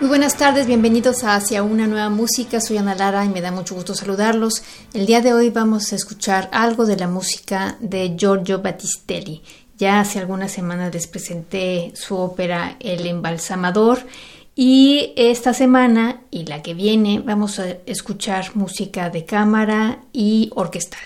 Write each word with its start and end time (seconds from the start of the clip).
Muy 0.00 0.08
buenas 0.08 0.38
tardes, 0.38 0.66
bienvenidos 0.66 1.24
a 1.24 1.34
Hacia 1.34 1.62
una 1.62 1.86
nueva 1.86 2.08
música. 2.08 2.62
Soy 2.62 2.78
Ana 2.78 2.94
Lara 2.94 3.22
y 3.26 3.28
me 3.28 3.42
da 3.42 3.52
mucho 3.52 3.74
gusto 3.74 3.94
saludarlos. 3.94 4.62
El 4.94 5.04
día 5.04 5.20
de 5.20 5.34
hoy 5.34 5.50
vamos 5.50 5.92
a 5.92 5.96
escuchar 5.96 6.48
algo 6.52 6.86
de 6.86 6.96
la 6.96 7.06
música 7.06 7.76
de 7.80 8.16
Giorgio 8.16 8.62
Battistelli. 8.62 9.42
Ya 9.76 10.00
hace 10.00 10.18
algunas 10.18 10.52
semanas 10.52 10.94
les 10.94 11.06
presenté 11.06 11.92
su 11.94 12.16
ópera 12.16 12.76
El 12.80 13.06
embalsamador 13.06 13.98
y 14.54 15.12
esta 15.16 15.52
semana 15.52 16.22
y 16.30 16.46
la 16.46 16.62
que 16.62 16.72
viene 16.72 17.20
vamos 17.20 17.58
a 17.58 17.68
escuchar 17.84 18.56
música 18.56 19.10
de 19.10 19.26
cámara 19.26 19.98
y 20.14 20.50
orquestal. 20.54 21.00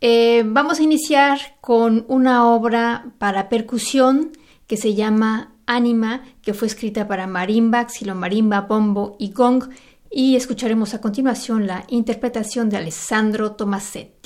Eh, 0.00 0.44
vamos 0.46 0.78
a 0.78 0.84
iniciar 0.84 1.40
con 1.60 2.04
una 2.06 2.46
obra 2.46 3.06
para 3.18 3.48
percusión 3.48 4.30
que 4.68 4.76
se 4.76 4.94
llama 4.94 5.50
Anima, 5.66 6.22
que 6.50 6.54
fue 6.54 6.66
escrita 6.66 7.06
para 7.06 7.28
marimba, 7.28 7.88
xilomarimba, 7.88 8.62
bombo 8.62 9.14
y 9.20 9.30
gong, 9.30 9.68
y 10.10 10.34
escucharemos 10.34 10.94
a 10.94 11.00
continuación 11.00 11.68
la 11.68 11.84
interpretación 11.86 12.68
de 12.68 12.76
Alessandro 12.76 13.52
Tomasetti. 13.52 14.19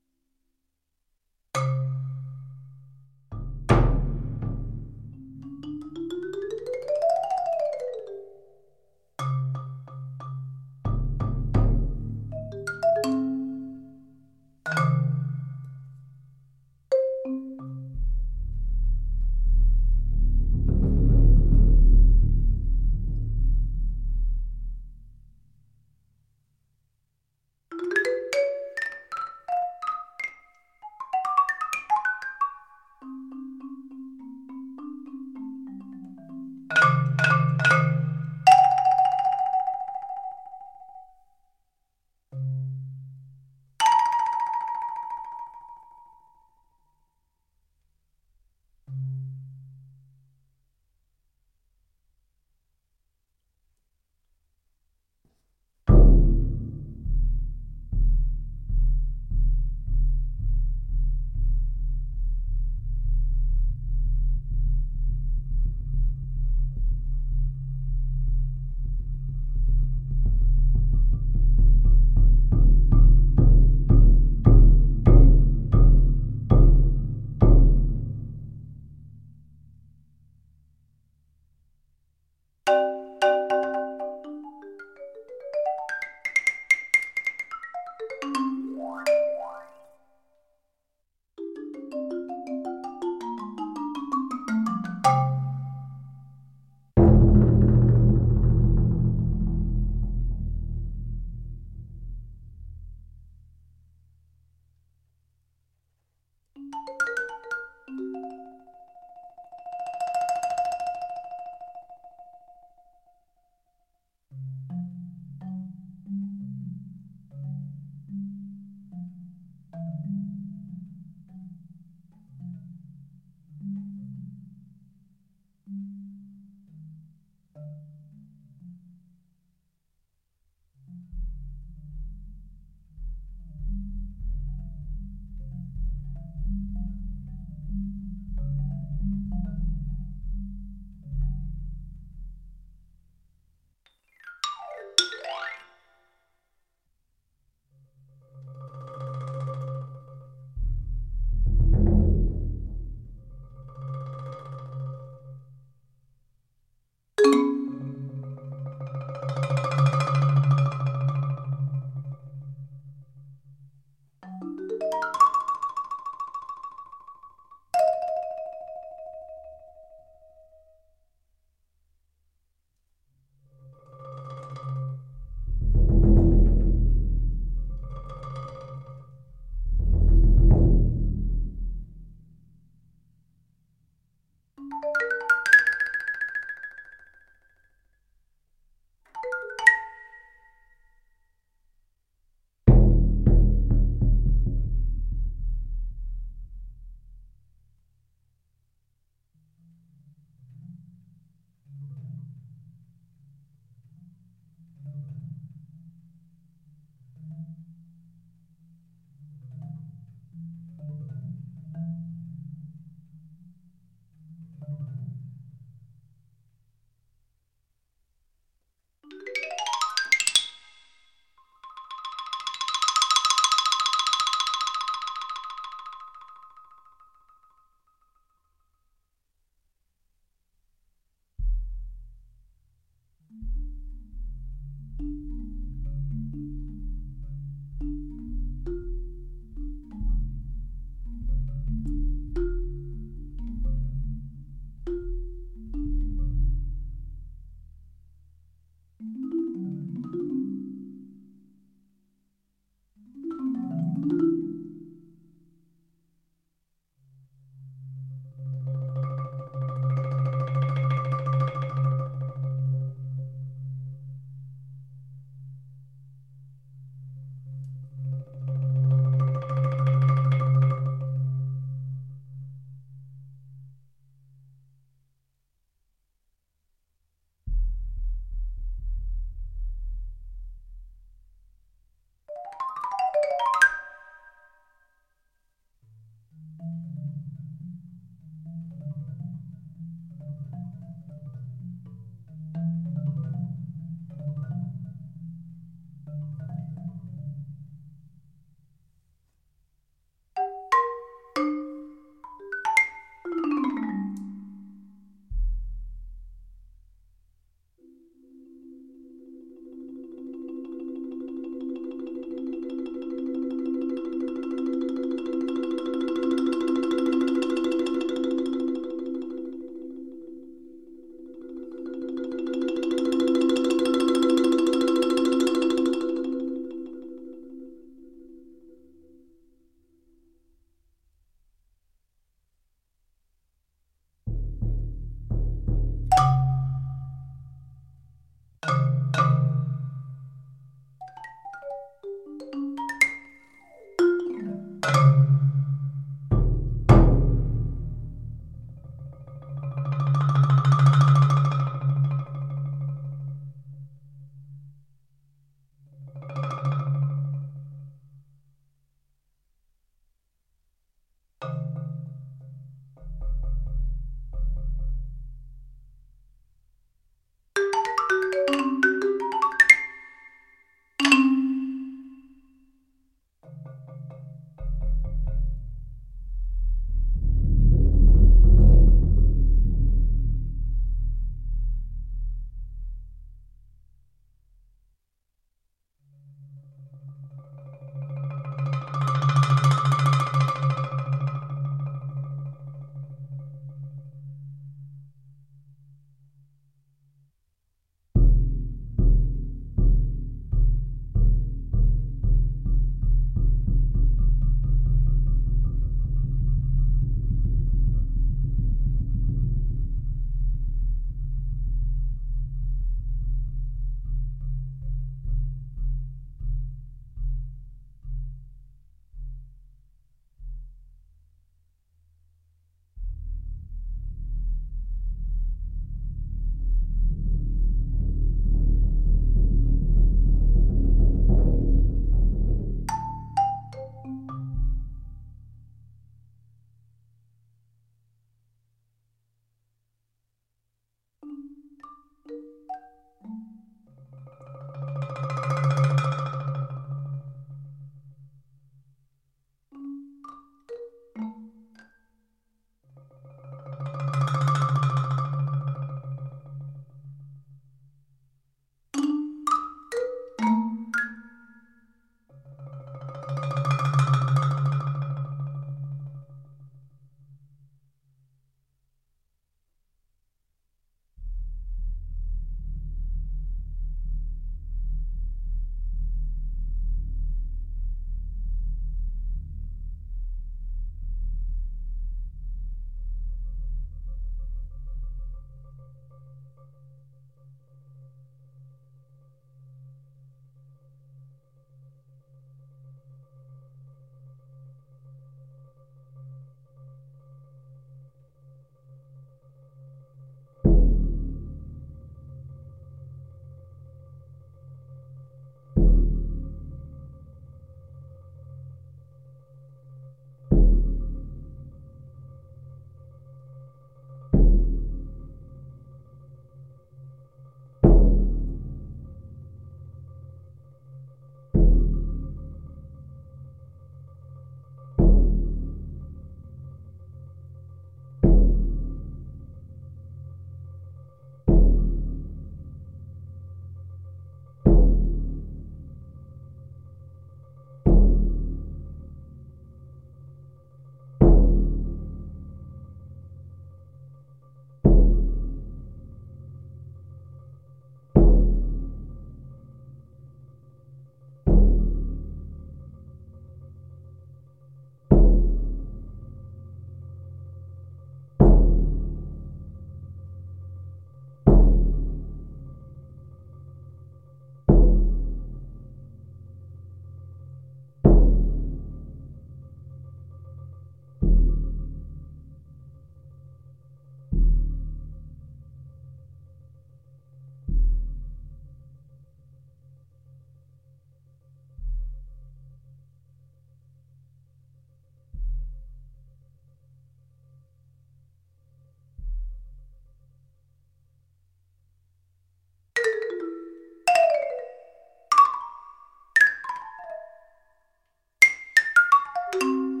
Thank 599.53 599.63
you. 599.63 600.00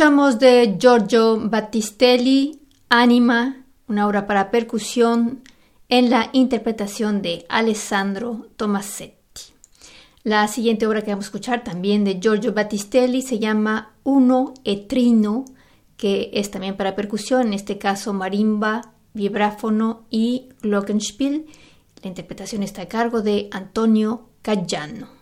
Escuchamos 0.00 0.38
de 0.38 0.78
Giorgio 0.80 1.38
Battistelli, 1.38 2.58
Anima, 2.88 3.66
una 3.86 4.06
obra 4.06 4.26
para 4.26 4.50
percusión 4.50 5.42
en 5.90 6.08
la 6.08 6.30
interpretación 6.32 7.20
de 7.20 7.44
Alessandro 7.50 8.46
Tomasetti. 8.56 9.52
La 10.24 10.48
siguiente 10.48 10.86
obra 10.86 11.02
que 11.02 11.10
vamos 11.10 11.26
a 11.26 11.28
escuchar 11.28 11.64
también 11.64 12.04
de 12.04 12.18
Giorgio 12.18 12.54
Battistelli 12.54 13.20
se 13.20 13.38
llama 13.38 13.92
Uno 14.02 14.54
e 14.64 14.78
Trino, 14.86 15.44
que 15.98 16.30
es 16.32 16.50
también 16.50 16.78
para 16.78 16.96
percusión, 16.96 17.48
en 17.48 17.52
este 17.52 17.76
caso 17.76 18.14
marimba, 18.14 18.94
vibráfono 19.12 20.06
y 20.08 20.48
glockenspiel. 20.62 21.44
La 22.02 22.08
interpretación 22.08 22.62
está 22.62 22.80
a 22.80 22.88
cargo 22.88 23.20
de 23.20 23.50
Antonio 23.52 24.30
Caggiano. 24.40 25.19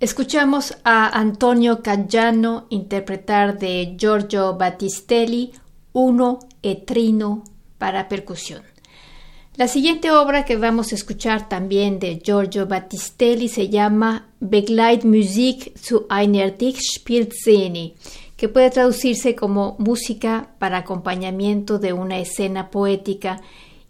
Escuchamos 0.00 0.78
a 0.82 1.20
Antonio 1.20 1.82
Caggiano 1.82 2.64
interpretar 2.70 3.58
de 3.58 3.96
Giorgio 3.98 4.56
Battistelli 4.56 5.52
Uno 5.92 6.38
e 6.62 6.74
Trino 6.74 7.44
para 7.76 8.08
percusión. 8.08 8.62
La 9.56 9.68
siguiente 9.68 10.10
obra 10.10 10.46
que 10.46 10.56
vamos 10.56 10.92
a 10.92 10.94
escuchar 10.94 11.50
también 11.50 11.98
de 11.98 12.18
Giorgio 12.18 12.66
Battistelli 12.66 13.50
se 13.50 13.68
llama 13.68 14.30
Begleitmusik 14.40 15.76
zu 15.76 16.06
einer 16.08 16.56
Dichtspielszene, 16.56 17.92
que 18.38 18.48
puede 18.48 18.70
traducirse 18.70 19.36
como 19.36 19.76
música 19.78 20.54
para 20.58 20.78
acompañamiento 20.78 21.78
de 21.78 21.92
una 21.92 22.18
escena 22.20 22.70
poética 22.70 23.42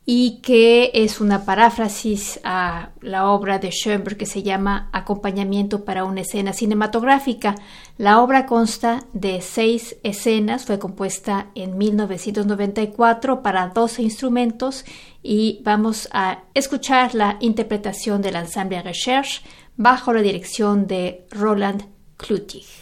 y 0.07 0.41
que 0.41 0.91
es 0.95 1.21
una 1.21 1.45
paráfrasis 1.45 2.41
a 2.43 2.91
la 3.01 3.29
obra 3.29 3.59
de 3.59 3.71
Schoenberg 3.71 4.17
que 4.17 4.27
se 4.27 4.43
llama 4.43 4.89
Acompañamiento 4.93 5.85
para 5.85 6.05
una 6.05 6.23
escena 6.23 6.53
cinematográfica. 6.53 7.55
La 7.99 8.21
obra 8.21 8.47
consta 8.47 9.05
de 9.13 9.41
seis 9.41 9.97
escenas, 10.03 10.65
fue 10.65 10.79
compuesta 10.79 11.49
en 11.55 11.77
1994 11.79 13.43
para 13.43 13.69
12 13.69 14.03
instrumentos 14.03 14.85
y 15.23 15.61
vamos 15.65 16.09
a 16.13 16.45
escuchar 16.55 17.15
la 17.15 17.37
interpretación 17.41 18.23
del 18.23 18.37
ensemble 18.37 18.83
Recherche 18.83 19.43
bajo 19.77 20.13
la 20.13 20.23
dirección 20.23 20.87
de 20.87 21.27
Roland 21.31 21.85
Klutig. 22.17 22.80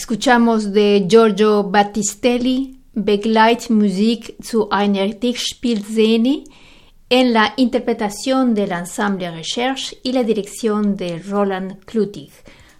Escuchamos 0.00 0.72
de 0.72 1.04
Giorgio 1.06 1.64
Battistelli 1.64 2.80
Begleitmusik 2.94 4.34
zu 4.42 4.66
einer 4.70 5.20
Dichtspielszene 5.20 6.44
en 7.10 7.34
la 7.34 7.52
interpretación 7.58 8.54
del 8.54 8.72
ensemble 8.72 9.30
Recherche 9.30 9.98
y 10.02 10.12
la 10.12 10.24
dirección 10.24 10.96
de 10.96 11.18
Roland 11.18 11.84
Klutig. 11.84 12.30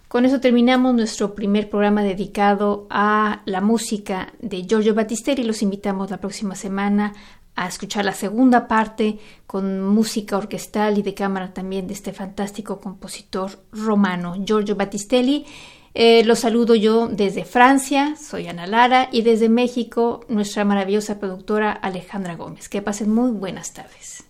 Con 0.07 0.25
eso 0.25 0.39
terminamos 0.39 0.95
nuestro 0.95 1.35
primer 1.35 1.69
programa 1.69 2.01
dedicado 2.01 2.87
a 2.89 3.43
la 3.45 3.61
música 3.61 4.33
de 4.39 4.63
Giorgio 4.63 4.95
Battistelli. 4.95 5.43
Los 5.43 5.61
invitamos 5.61 6.09
la 6.09 6.17
próxima 6.17 6.55
semana 6.55 7.13
a 7.55 7.67
escuchar 7.67 8.03
la 8.03 8.13
segunda 8.13 8.67
parte 8.67 9.19
con 9.45 9.83
música 9.83 10.39
orquestal 10.39 10.97
y 10.97 11.03
de 11.03 11.13
cámara 11.13 11.53
también 11.53 11.85
de 11.85 11.93
este 11.93 12.13
fantástico 12.13 12.79
compositor 12.79 13.59
romano, 13.71 14.43
Giorgio 14.43 14.75
Battistelli. 14.75 15.45
Eh, 15.93 16.23
los 16.23 16.39
saludo 16.39 16.73
yo 16.73 17.07
desde 17.07 17.43
Francia, 17.43 18.15
soy 18.15 18.47
Ana 18.47 18.65
Lara, 18.65 19.09
y 19.11 19.23
desde 19.23 19.49
México, 19.49 20.25
nuestra 20.29 20.63
maravillosa 20.63 21.19
productora 21.19 21.71
Alejandra 21.71 22.35
Gómez. 22.35 22.69
Que 22.69 22.81
pasen 22.81 23.13
muy 23.13 23.31
buenas 23.31 23.73
tardes. 23.73 24.23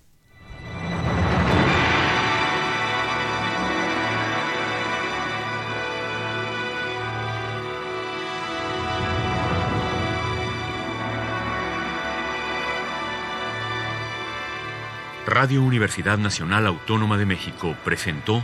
Radio 15.28 15.64
Universidad 15.64 16.18
Nacional 16.18 16.68
Autónoma 16.68 17.18
de 17.18 17.26
México 17.26 17.74
presentó 17.86 18.43